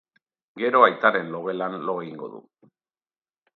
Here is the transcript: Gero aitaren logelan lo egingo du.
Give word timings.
Gero 0.61 0.81
aitaren 0.85 1.29
logelan 1.35 1.77
lo 1.91 1.97
egingo 2.07 2.33
du. 2.35 2.43